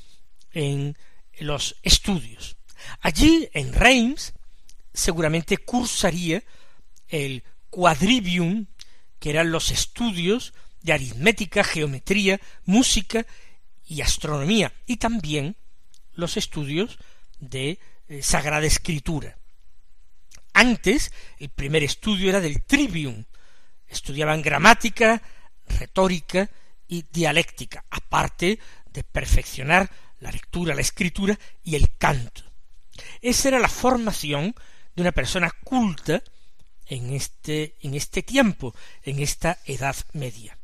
en 0.52 0.98
los 1.40 1.78
estudios. 1.84 2.58
Allí, 3.00 3.50
en 3.54 3.74
Reims, 3.74 4.34
seguramente 4.94 5.58
cursaría 5.58 6.44
el 7.08 7.44
quadrivium, 7.70 8.68
que 9.20 9.30
eran 9.30 9.52
los 9.52 9.72
estudios 9.72 10.54
de 10.82 10.92
aritmética, 10.92 11.64
geometría, 11.64 12.42
música 12.66 13.26
y 13.86 14.02
astronomía, 14.02 14.74
y 14.86 14.98
también 14.98 15.56
los 16.12 16.36
estudios 16.36 17.00
de 17.40 17.80
eh, 18.10 18.22
Sagrada 18.22 18.68
Escritura. 18.68 19.38
Antes, 20.54 21.12
el 21.40 21.50
primer 21.50 21.84
estudio 21.84 22.30
era 22.30 22.40
del 22.40 22.64
trivium, 22.64 23.26
estudiaban 23.88 24.42
gramática, 24.42 25.22
retórica 25.68 26.50
y 26.88 27.06
dialéctica, 27.12 27.84
aparte 27.90 28.60
de 28.92 29.04
perfeccionar 29.04 29.90
la 30.20 30.32
lectura, 30.32 30.76
la 30.76 30.82
escritura 30.82 31.38
y 31.64 31.76
el 31.76 31.98
canto. 31.98 32.44
Esa 33.22 33.50
era 33.50 33.60
la 33.60 33.70
formación 33.70 34.56
de 34.96 35.02
una 35.02 35.12
persona 35.12 35.52
culta 35.64 36.22
en 36.86 37.14
este, 37.14 37.76
en 37.82 37.96
este 37.96 38.24
tiempo, 38.24 38.76
en 39.04 39.20
esta 39.20 39.60
Edad 39.66 39.96
Media. 40.14 40.58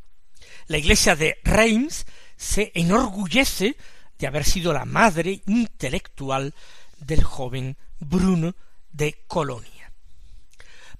La 0.67 0.77
iglesia 0.77 1.15
de 1.15 1.39
Reims 1.43 2.05
se 2.37 2.71
enorgullece 2.75 3.75
de 4.17 4.27
haber 4.27 4.45
sido 4.45 4.71
la 4.71 4.85
madre 4.85 5.41
intelectual 5.47 6.53
del 6.99 7.23
joven 7.23 7.77
Bruno 7.99 8.55
de 8.91 9.23
Colonia. 9.27 9.78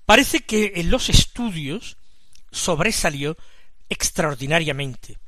Parece 0.10 0.40
que 0.40 0.72
en 0.78 0.90
los 0.90 1.08
estudios 1.10 1.98
sobresalió 2.52 3.38
extraordinariamente, 3.90 5.20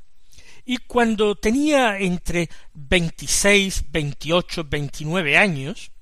y 0.64 0.78
cuando 0.78 1.36
tenía 1.36 2.00
entre 2.00 2.50
veintiséis, 2.74 3.84
veintiocho, 3.92 4.64
veintinueve 4.64 5.38
años, 5.38 5.92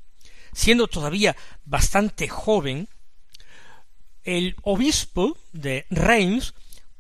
siendo 0.54 0.86
todavía 0.86 1.36
bastante 1.66 2.26
joven, 2.26 2.88
el 4.24 4.56
obispo 4.62 5.36
de 5.52 5.84
Reims, 5.90 6.54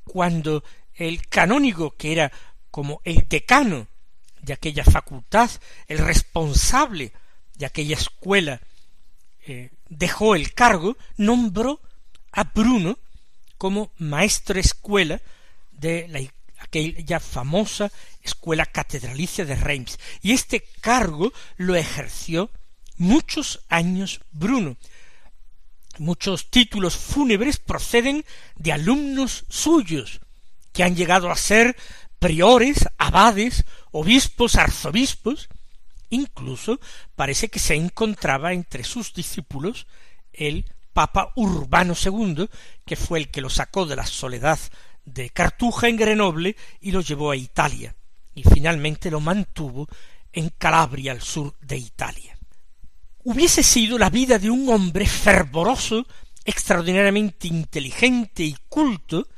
cuando 0.04 0.62
el 0.92 1.26
canónigo 1.28 1.92
que 1.96 2.12
era 2.12 2.30
como 2.70 3.00
el 3.04 3.26
decano 3.26 3.88
de 4.42 4.52
aquella 4.52 4.84
facultad, 4.84 5.50
el 5.88 5.96
responsable 5.96 7.14
de 7.54 7.64
aquella 7.64 7.96
escuela, 7.96 8.60
eh, 9.46 9.70
dejó 9.90 10.34
el 10.34 10.54
cargo, 10.54 10.96
nombró 11.18 11.80
a 12.32 12.44
Bruno 12.44 12.98
como 13.58 13.92
maestro 13.98 14.58
escuela 14.58 15.20
de 15.72 16.08
la, 16.08 16.20
aquella 16.60 17.20
famosa 17.20 17.92
escuela 18.22 18.64
catedralicia 18.64 19.44
de 19.44 19.56
Reims. 19.56 19.98
Y 20.22 20.32
este 20.32 20.62
cargo 20.80 21.32
lo 21.56 21.74
ejerció 21.74 22.50
muchos 22.96 23.60
años 23.68 24.20
Bruno. 24.30 24.76
Muchos 25.98 26.50
títulos 26.50 26.96
fúnebres 26.96 27.58
proceden 27.58 28.24
de 28.56 28.72
alumnos 28.72 29.44
suyos, 29.48 30.20
que 30.72 30.84
han 30.84 30.96
llegado 30.96 31.30
a 31.30 31.36
ser 31.36 31.76
priores, 32.18 32.86
abades, 32.96 33.64
obispos, 33.90 34.56
arzobispos, 34.56 35.48
incluso 36.10 36.80
parece 37.16 37.48
que 37.48 37.58
se 37.58 37.74
encontraba 37.74 38.52
entre 38.52 38.84
sus 38.84 39.14
discípulos 39.14 39.86
el 40.32 40.64
Papa 40.92 41.32
Urbano 41.36 41.94
II, 41.94 42.48
que 42.84 42.96
fue 42.96 43.20
el 43.20 43.30
que 43.30 43.40
lo 43.40 43.48
sacó 43.50 43.86
de 43.86 43.96
la 43.96 44.06
soledad 44.06 44.58
de 45.04 45.30
Cartuja 45.30 45.88
en 45.88 45.96
Grenoble 45.96 46.56
y 46.80 46.90
lo 46.90 47.00
llevó 47.00 47.30
a 47.30 47.36
Italia, 47.36 47.94
y 48.34 48.42
finalmente 48.42 49.10
lo 49.10 49.20
mantuvo 49.20 49.88
en 50.32 50.50
Calabria, 50.50 51.12
al 51.12 51.22
sur 51.22 51.54
de 51.60 51.76
Italia. 51.76 52.38
Hubiese 53.24 53.62
sido 53.62 53.98
la 53.98 54.10
vida 54.10 54.38
de 54.38 54.50
un 54.50 54.68
hombre 54.68 55.06
fervoroso, 55.06 56.06
extraordinariamente 56.44 57.48
inteligente 57.48 58.42
y 58.44 58.56
culto, 58.68 59.28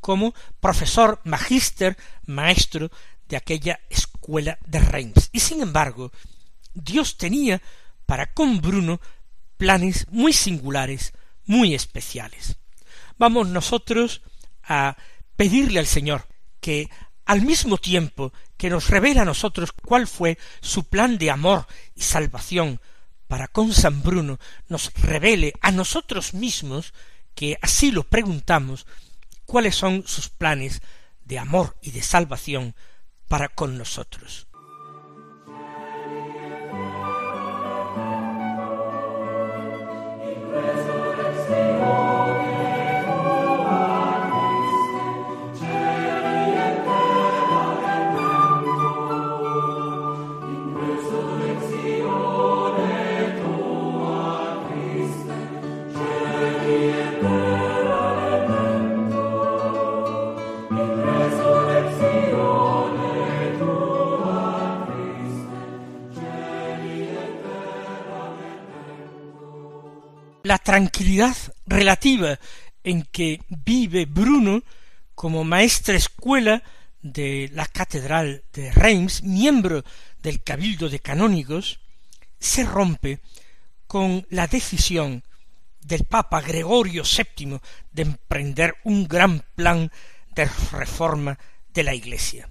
como 0.00 0.34
profesor, 0.60 1.20
magíster, 1.24 1.96
maestro 2.26 2.90
aquella 3.36 3.80
escuela 3.88 4.58
de 4.66 4.78
Reims. 4.78 5.30
Y 5.32 5.40
sin 5.40 5.62
embargo, 5.62 6.12
Dios 6.74 7.16
tenía 7.16 7.60
para 8.06 8.32
con 8.32 8.60
Bruno 8.60 9.00
planes 9.56 10.06
muy 10.10 10.32
singulares, 10.32 11.12
muy 11.46 11.74
especiales. 11.74 12.56
Vamos 13.18 13.48
nosotros 13.48 14.22
a 14.62 14.96
pedirle 15.36 15.78
al 15.78 15.86
Señor 15.86 16.26
que 16.60 16.88
al 17.26 17.42
mismo 17.42 17.78
tiempo 17.78 18.32
que 18.56 18.70
nos 18.70 18.88
revela 18.88 19.22
a 19.22 19.26
nosotros 19.26 19.72
cuál 19.72 20.06
fue 20.06 20.38
su 20.60 20.84
plan 20.84 21.18
de 21.18 21.30
amor 21.30 21.66
y 21.94 22.02
salvación 22.02 22.80
para 23.26 23.48
con 23.48 23.72
San 23.72 24.02
Bruno, 24.02 24.38
nos 24.68 24.92
revele 24.94 25.54
a 25.60 25.70
nosotros 25.70 26.34
mismos, 26.34 26.92
que 27.34 27.58
así 27.62 27.90
lo 27.90 28.04
preguntamos, 28.04 28.86
cuáles 29.46 29.74
son 29.74 30.04
sus 30.06 30.28
planes 30.28 30.82
de 31.24 31.38
amor 31.38 31.76
y 31.80 31.90
de 31.90 32.02
salvación 32.02 32.74
para 33.28 33.48
con 33.48 33.78
nosotros. 33.78 34.46
La 70.54 70.58
tranquilidad 70.58 71.36
relativa 71.66 72.38
en 72.84 73.02
que 73.02 73.40
vive 73.48 74.06
Bruno 74.06 74.62
como 75.16 75.42
maestra 75.42 75.96
escuela 75.96 76.62
de 77.02 77.50
la 77.52 77.66
catedral 77.66 78.44
de 78.52 78.70
Reims, 78.70 79.24
miembro 79.24 79.82
del 80.22 80.44
cabildo 80.44 80.88
de 80.88 81.00
canónigos, 81.00 81.80
se 82.38 82.62
rompe 82.62 83.18
con 83.88 84.24
la 84.30 84.46
decisión 84.46 85.24
del 85.80 86.04
Papa 86.04 86.40
Gregorio 86.40 87.02
VII 87.02 87.58
de 87.90 88.02
emprender 88.02 88.76
un 88.84 89.08
gran 89.08 89.42
plan 89.56 89.90
de 90.36 90.48
reforma 90.70 91.36
de 91.70 91.82
la 91.82 91.94
Iglesia. 91.96 92.48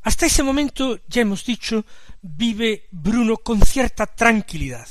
Hasta 0.00 0.24
ese 0.24 0.42
momento, 0.42 0.98
ya 1.08 1.20
hemos 1.20 1.44
dicho, 1.44 1.84
vive 2.22 2.88
Bruno 2.90 3.36
con 3.36 3.60
cierta 3.60 4.06
tranquilidad. 4.06 4.88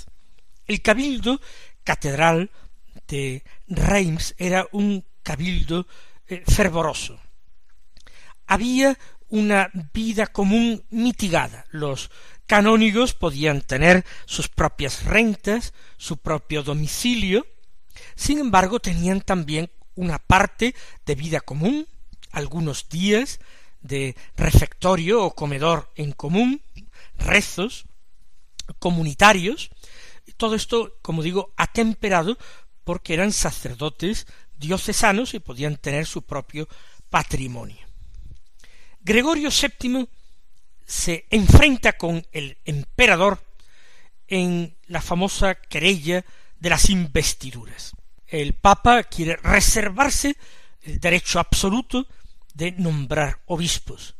El 0.67 0.84
cabildo 0.84 1.41
catedral 1.84 2.52
de 3.08 3.44
Reims 3.67 4.36
era 4.38 4.67
un 4.72 5.06
cabildo 5.24 5.88
eh, 6.28 6.44
fervoroso. 6.48 7.20
Había 8.48 8.98
una 9.30 9.70
vida 9.94 10.28
común 10.28 10.84
mitigada. 10.89 11.65
Los 11.70 12.12
canónigos 12.46 13.13
podían 13.13 13.62
tener 13.62 14.06
sus 14.26 14.50
propias 14.50 15.06
rentas, 15.06 15.74
su 15.98 16.17
propio 16.17 16.63
domicilio, 16.63 17.48
sin 18.15 18.39
embargo 18.39 18.80
tenían 18.80 19.22
también 19.22 19.72
una 19.96 20.20
parte 20.20 20.76
de 21.06 21.15
vida 21.15 21.39
común, 21.39 21.88
algunos 22.32 22.89
días 22.89 23.39
de 23.82 24.15
refectorio 24.36 25.24
o 25.24 25.36
comedor 25.36 25.91
en 25.96 26.12
común, 26.12 26.62
rezos 27.17 27.86
comunitarios, 28.80 29.70
todo 30.38 30.55
esto, 30.55 30.97
como 31.01 31.23
digo, 31.23 31.53
atemperado 31.57 32.38
porque 32.84 33.13
eran 33.13 33.31
sacerdotes 33.31 34.27
diocesanos 34.57 35.34
y 35.34 35.39
podían 35.39 35.77
tener 35.77 36.05
su 36.05 36.23
propio 36.23 36.67
patrimonio. 37.10 37.88
Gregorio 39.01 39.49
VII 39.49 40.07
se 40.86 41.25
enfrenta 41.29 41.93
con 41.93 42.25
el 42.31 42.57
emperador 42.65 43.43
en 44.27 44.75
la 44.88 45.01
famosa 45.01 45.55
querella 45.55 46.23
de 46.60 46.69
las 46.69 46.89
investiduras. 46.89 47.93
El 48.27 48.53
Papa 48.53 49.03
quiere 49.03 49.36
reservarse 49.38 50.38
el 50.81 50.99
derecho 50.99 51.39
absoluto 51.39 52.07
de 52.53 52.71
nombrar 52.71 53.39
obispos, 53.45 54.15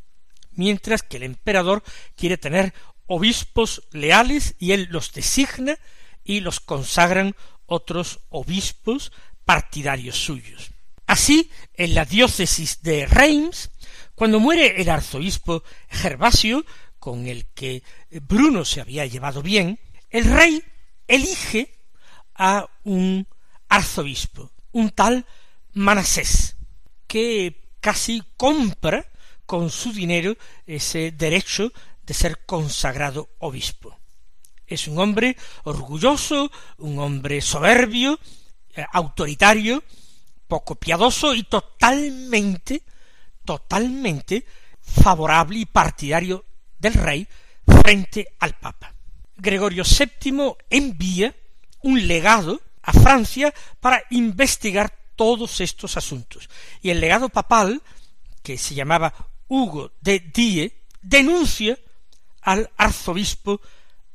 mientras 0.53 1.03
que 1.03 1.17
el 1.17 1.23
emperador 1.23 1.83
quiere 2.15 2.37
tener 2.37 2.73
obispos 3.07 3.83
leales 3.91 4.55
y 4.59 4.71
él 4.71 4.87
los 4.91 5.11
designa 5.11 5.77
y 6.23 6.39
los 6.39 6.59
consagran 6.59 7.35
otros 7.65 8.19
obispos 8.29 9.11
partidarios 9.45 10.17
suyos. 10.17 10.71
Así, 11.07 11.51
en 11.73 11.93
la 11.93 12.05
diócesis 12.05 12.81
de 12.81 13.05
Reims, 13.05 13.71
cuando 14.15 14.39
muere 14.39 14.81
el 14.81 14.89
arzobispo 14.89 15.63
Gervasio, 15.89 16.65
con 16.99 17.27
el 17.27 17.47
que 17.47 17.83
Bruno 18.09 18.63
se 18.63 18.79
había 18.79 19.05
llevado 19.05 19.41
bien, 19.41 19.79
el 20.09 20.25
rey 20.25 20.63
elige 21.07 21.73
a 22.35 22.69
un 22.83 23.27
arzobispo, 23.67 24.51
un 24.71 24.91
tal 24.91 25.25
Manasés, 25.73 26.55
que 27.07 27.61
casi 27.79 28.23
compra 28.37 29.05
con 29.45 29.69
su 29.69 29.91
dinero 29.91 30.37
ese 30.65 31.11
derecho 31.11 31.73
de 32.05 32.13
ser 32.13 32.45
consagrado 32.45 33.29
obispo. 33.39 33.97
Es 34.67 34.87
un 34.87 34.99
hombre 34.99 35.35
orgulloso, 35.63 36.51
un 36.77 36.99
hombre 36.99 37.41
soberbio, 37.41 38.19
eh, 38.75 38.85
autoritario, 38.91 39.83
poco 40.47 40.75
piadoso 40.75 41.33
y 41.33 41.43
totalmente, 41.43 42.83
totalmente 43.43 44.45
favorable 44.81 45.59
y 45.59 45.65
partidario 45.65 46.45
del 46.77 46.93
rey 46.93 47.27
frente 47.65 48.27
al 48.39 48.57
Papa. 48.57 48.93
Gregorio 49.35 49.83
VII 49.83 50.55
envía 50.69 51.35
un 51.83 52.07
legado 52.07 52.61
a 52.83 52.93
Francia 52.93 53.53
para 53.79 54.03
investigar 54.09 54.93
todos 55.15 55.61
estos 55.61 55.97
asuntos. 55.97 56.49
Y 56.81 56.89
el 56.89 56.99
legado 56.99 57.29
papal, 57.29 57.81
que 58.41 58.57
se 58.57 58.73
llamaba 58.73 59.13
Hugo 59.47 59.91
de 60.01 60.19
Die, 60.19 60.85
denuncia 61.01 61.77
al 62.41 62.69
arzobispo 62.77 63.62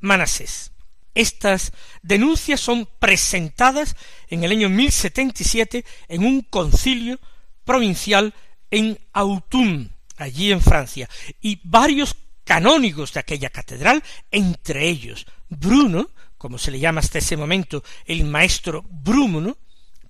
Manasés. 0.01 0.73
Estas 1.15 1.73
denuncias 2.03 2.61
son 2.61 2.89
presentadas 2.99 3.97
en 4.29 4.45
el 4.45 4.53
año 4.53 4.69
1077 4.69 5.85
en 6.09 6.25
un 6.25 6.43
concilio 6.43 7.19
provincial 7.65 8.35
en 8.71 8.99
Autun, 9.12 9.93
allí 10.19 10.53
en 10.53 10.61
Francia, 10.61 11.09
y 11.41 11.61
varios 11.65 12.17
canónigos 12.45 13.12
de 13.12 13.21
aquella 13.21 13.51
catedral, 13.51 14.03
entre 14.31 14.89
ellos 14.89 15.27
Bruno, 15.49 16.11
como 16.39 16.59
se 16.59 16.71
le 16.71 16.79
llama 16.79 17.01
hasta 17.01 17.19
ese 17.19 17.37
momento 17.37 17.83
el 18.05 18.25
maestro 18.25 18.85
Bruno, 18.89 19.57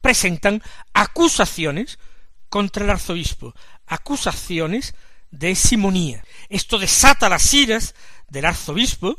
presentan 0.00 0.62
acusaciones 0.92 1.98
contra 2.48 2.84
el 2.84 2.90
arzobispo, 2.90 3.54
acusaciones 3.86 4.94
de 5.30 5.54
simonía. 5.54 6.24
Esto 6.48 6.78
desata 6.78 7.28
las 7.28 7.52
iras 7.54 7.94
del 8.28 8.44
arzobispo, 8.44 9.16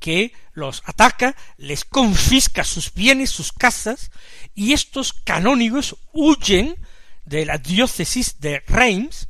que 0.00 0.32
los 0.52 0.82
ataca, 0.84 1.34
les 1.56 1.84
confisca 1.84 2.64
sus 2.64 2.92
bienes, 2.92 3.30
sus 3.30 3.52
casas, 3.52 4.10
y 4.54 4.72
estos 4.72 5.12
canónigos 5.12 5.96
huyen 6.12 6.76
de 7.24 7.46
la 7.46 7.58
diócesis 7.58 8.40
de 8.40 8.60
Reims 8.66 9.28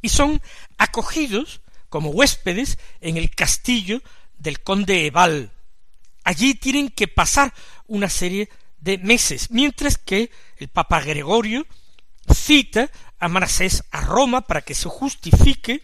y 0.00 0.08
son 0.08 0.40
acogidos 0.78 1.60
como 1.88 2.10
huéspedes 2.10 2.78
en 3.00 3.16
el 3.16 3.30
castillo 3.34 4.02
del 4.38 4.60
conde 4.60 5.06
Eval, 5.06 5.52
Allí 6.24 6.54
tienen 6.54 6.88
que 6.88 7.06
pasar 7.06 7.52
una 7.86 8.08
serie 8.08 8.48
de 8.80 8.96
meses, 8.98 9.50
mientras 9.50 9.98
que 9.98 10.30
el 10.56 10.68
Papa 10.68 11.00
Gregorio 11.00 11.66
cita 12.32 12.90
a 13.24 13.28
Manasés 13.28 13.84
a 13.90 14.02
Roma 14.02 14.42
para 14.42 14.60
que 14.60 14.74
se 14.74 14.88
justifique, 14.88 15.80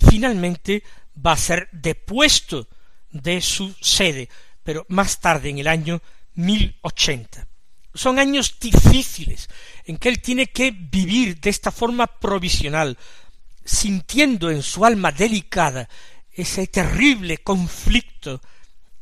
finalmente 0.00 0.82
va 1.14 1.32
a 1.32 1.36
ser 1.36 1.68
depuesto 1.70 2.66
de 3.12 3.40
su 3.40 3.72
sede, 3.80 4.28
pero 4.64 4.84
más 4.88 5.20
tarde, 5.20 5.50
en 5.50 5.58
el 5.58 5.68
año 5.68 6.02
1080. 6.34 7.46
Son 7.94 8.18
años 8.18 8.58
difíciles 8.58 9.48
en 9.84 9.96
que 9.96 10.08
él 10.08 10.20
tiene 10.20 10.48
que 10.48 10.72
vivir 10.72 11.38
de 11.38 11.50
esta 11.50 11.70
forma 11.70 12.08
provisional, 12.08 12.98
sintiendo 13.64 14.50
en 14.50 14.62
su 14.62 14.84
alma 14.84 15.12
delicada 15.12 15.88
ese 16.32 16.66
terrible 16.66 17.38
conflicto 17.38 18.40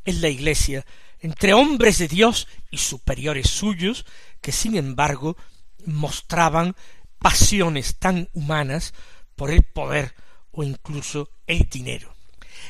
en 0.04 0.20
la 0.20 0.28
Iglesia 0.28 0.84
entre 1.20 1.54
hombres 1.54 1.96
de 1.96 2.08
Dios 2.08 2.46
y 2.70 2.76
superiores 2.76 3.48
suyos, 3.48 4.04
que 4.42 4.52
sin 4.52 4.76
embargo 4.76 5.38
mostraban 5.86 6.76
pasiones 7.20 7.96
tan 7.98 8.28
humanas 8.32 8.92
por 9.36 9.50
el 9.50 9.62
poder 9.62 10.14
o 10.50 10.64
incluso 10.64 11.30
el 11.46 11.68
dinero. 11.70 12.12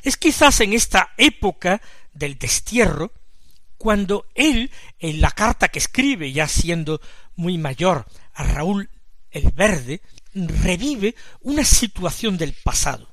Es 0.02 0.16
quizás 0.16 0.60
en 0.60 0.72
esta 0.72 1.10
época 1.16 1.80
del 2.12 2.38
destierro 2.38 3.12
cuando 3.78 4.26
él, 4.34 4.70
en 4.98 5.22
la 5.22 5.30
carta 5.30 5.68
que 5.68 5.78
escribe, 5.78 6.32
ya 6.32 6.46
siendo 6.46 7.00
muy 7.34 7.56
mayor, 7.56 8.06
a 8.34 8.44
Raúl 8.44 8.90
el 9.30 9.50
Verde, 9.52 10.02
revive 10.34 11.14
una 11.40 11.64
situación 11.64 12.36
del 12.36 12.52
pasado, 12.52 13.08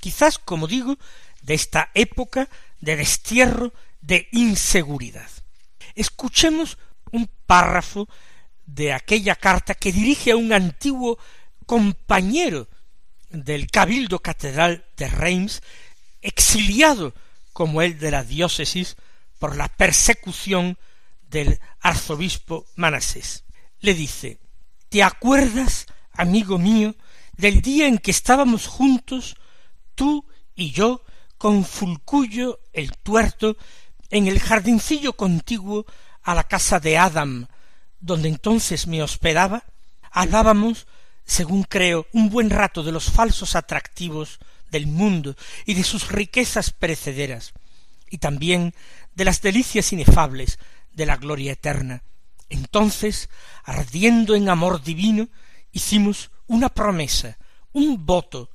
quizás, 0.00 0.38
como 0.38 0.66
digo, 0.66 0.98
de 1.42 1.54
esta 1.54 1.90
época 1.94 2.48
de 2.80 2.96
destierro, 2.96 3.72
de 4.00 4.28
inseguridad. 4.32 5.28
Escuchemos 5.94 6.78
un 7.10 7.28
párrafo 7.46 8.08
de 8.66 8.92
aquella 8.92 9.36
carta 9.36 9.74
que 9.74 9.92
dirige 9.92 10.32
a 10.32 10.36
un 10.36 10.52
antiguo 10.52 11.18
compañero 11.66 12.68
del 13.30 13.70
Cabildo 13.70 14.20
Catedral 14.20 14.84
de 14.96 15.08
Reims, 15.08 15.62
exiliado 16.22 17.14
como 17.52 17.82
él 17.82 17.98
de 17.98 18.10
la 18.10 18.24
diócesis 18.24 18.96
por 19.38 19.56
la 19.56 19.68
persecución 19.68 20.78
del 21.28 21.60
arzobispo 21.80 22.66
Manasés. 22.76 23.44
Le 23.80 23.94
dice 23.94 24.38
¿Te 24.88 25.02
acuerdas, 25.02 25.86
amigo 26.12 26.58
mío, 26.58 26.94
del 27.36 27.60
día 27.60 27.86
en 27.86 27.98
que 27.98 28.10
estábamos 28.10 28.66
juntos, 28.66 29.36
tú 29.94 30.24
y 30.54 30.70
yo, 30.70 31.02
con 31.36 31.64
Fulcuyo 31.64 32.60
el 32.72 32.96
tuerto, 32.98 33.56
en 34.10 34.28
el 34.28 34.38
jardincillo 34.38 35.14
contiguo 35.14 35.84
a 36.22 36.34
la 36.34 36.44
casa 36.44 36.78
de 36.78 36.96
Adam, 36.96 37.48
donde 38.04 38.28
entonces 38.28 38.86
me 38.86 39.02
hospedaba? 39.02 39.64
Hablábamos, 40.10 40.86
según 41.24 41.62
creo, 41.62 42.06
un 42.12 42.28
buen 42.28 42.50
rato 42.50 42.82
de 42.82 42.92
los 42.92 43.10
falsos 43.10 43.56
atractivos 43.56 44.38
del 44.70 44.86
mundo 44.86 45.36
y 45.64 45.72
de 45.72 45.84
sus 45.84 46.12
riquezas 46.12 46.70
perecederas, 46.70 47.54
y 48.10 48.18
también 48.18 48.74
de 49.14 49.24
las 49.24 49.40
delicias 49.40 49.92
inefables 49.92 50.58
de 50.92 51.06
la 51.06 51.16
gloria 51.16 51.52
eterna. 51.52 52.02
Entonces, 52.50 53.30
ardiendo 53.64 54.34
en 54.34 54.50
amor 54.50 54.82
divino, 54.82 55.28
hicimos 55.72 56.30
una 56.46 56.68
promesa, 56.68 57.38
un 57.72 58.04
voto, 58.04 58.50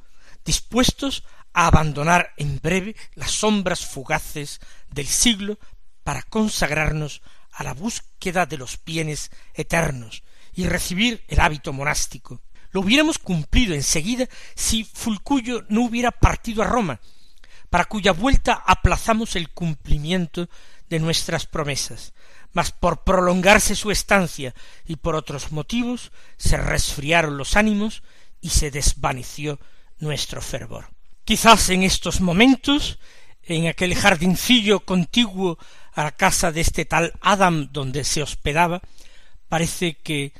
dispuestos 0.45 1.23
a 1.53 1.65
abandonar 1.65 2.33
en 2.37 2.59
breve 2.59 2.95
las 3.15 3.31
sombras 3.31 3.83
fugaces 3.83 4.59
del 4.91 5.07
siglo 5.07 5.57
para 6.03 6.21
consagrarnos 6.21 7.23
a 7.51 7.63
la 7.63 7.73
búsqueda 7.73 8.45
de 8.45 8.57
los 8.57 8.79
bienes 8.83 9.31
eternos 9.53 10.23
y 10.53 10.67
recibir 10.67 11.23
el 11.27 11.39
hábito 11.39 11.73
monástico. 11.73 12.41
Lo 12.71 12.81
hubiéramos 12.81 13.17
cumplido 13.17 13.73
enseguida 13.73 14.27
si 14.55 14.83
Fulcuyo 14.83 15.65
no 15.69 15.83
hubiera 15.83 16.11
partido 16.11 16.61
a 16.61 16.67
Roma, 16.67 16.99
para 17.69 17.85
cuya 17.85 18.11
vuelta 18.11 18.53
aplazamos 18.65 19.35
el 19.35 19.49
cumplimiento 19.49 20.49
de 20.89 20.99
nuestras 20.99 21.45
promesas, 21.45 22.13
mas 22.51 22.71
por 22.71 23.03
prolongarse 23.03 23.75
su 23.75 23.91
estancia 23.91 24.53
y 24.85 24.95
por 24.95 25.15
otros 25.15 25.51
motivos 25.51 26.11
se 26.37 26.57
resfriaron 26.57 27.37
los 27.37 27.55
ánimos 27.55 28.03
y 28.41 28.49
se 28.49 28.71
desvaneció 28.71 29.59
nuestro 29.99 30.41
fervor. 30.41 30.89
Quizás 31.25 31.69
en 31.69 31.83
estos 31.83 32.21
momentos, 32.21 32.99
en 33.43 33.67
aquel 33.67 33.95
jardincillo 33.95 34.79
contiguo 34.79 35.59
a 35.99 36.03
la 36.05 36.11
casa 36.11 36.53
de 36.53 36.61
este 36.61 36.85
tal 36.85 37.11
Adam 37.19 37.73
donde 37.73 38.05
se 38.05 38.23
hospedaba, 38.23 38.81
parece 39.49 39.97
que 39.97 40.31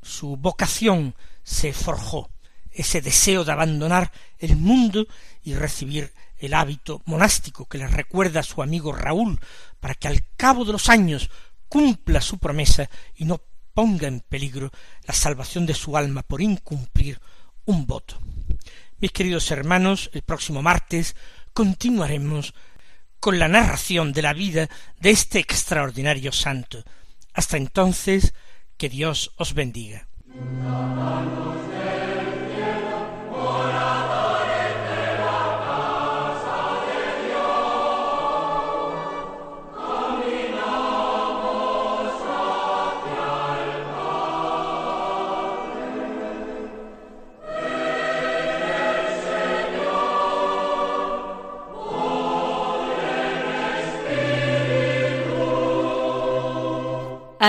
su 0.00 0.36
vocación 0.36 1.16
se 1.42 1.72
forjó, 1.72 2.30
ese 2.70 3.00
deseo 3.00 3.44
de 3.44 3.50
abandonar 3.50 4.12
el 4.38 4.54
mundo 4.54 5.08
y 5.42 5.54
recibir 5.54 6.12
el 6.38 6.54
hábito 6.54 7.02
monástico 7.06 7.66
que 7.66 7.78
le 7.78 7.88
recuerda 7.88 8.38
a 8.38 8.44
su 8.44 8.62
amigo 8.62 8.92
Raúl, 8.92 9.40
para 9.80 9.96
que 9.96 10.06
al 10.06 10.22
cabo 10.36 10.64
de 10.64 10.72
los 10.72 10.88
años 10.88 11.28
cumpla 11.68 12.20
su 12.20 12.38
promesa 12.38 12.88
y 13.16 13.24
no 13.24 13.42
ponga 13.74 14.06
en 14.06 14.20
peligro 14.20 14.70
la 15.06 15.14
salvación 15.14 15.66
de 15.66 15.74
su 15.74 15.96
alma 15.96 16.22
por 16.22 16.40
incumplir 16.40 17.20
un 17.64 17.84
voto. 17.84 18.16
Mis 18.98 19.10
queridos 19.10 19.50
hermanos, 19.50 20.08
el 20.12 20.22
próximo 20.22 20.62
martes 20.62 21.16
continuaremos 21.52 22.54
con 23.20 23.38
la 23.38 23.48
narración 23.48 24.12
de 24.12 24.22
la 24.22 24.32
vida 24.32 24.68
de 24.98 25.10
este 25.10 25.38
extraordinario 25.38 26.32
santo. 26.32 26.82
Hasta 27.34 27.56
entonces, 27.56 28.34
que 28.76 28.88
Dios 28.88 29.32
os 29.36 29.54
bendiga. 29.54 30.08